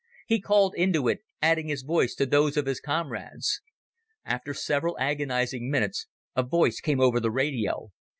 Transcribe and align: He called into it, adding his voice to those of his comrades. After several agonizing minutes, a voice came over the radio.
He 0.25 0.41
called 0.41 0.73
into 0.75 1.07
it, 1.07 1.19
adding 1.43 1.67
his 1.67 1.83
voice 1.83 2.15
to 2.15 2.25
those 2.25 2.57
of 2.57 2.65
his 2.65 2.79
comrades. 2.79 3.61
After 4.25 4.51
several 4.51 4.97
agonizing 4.97 5.69
minutes, 5.69 6.07
a 6.35 6.41
voice 6.41 6.79
came 6.79 6.99
over 6.99 7.19
the 7.19 7.29
radio. 7.29 7.91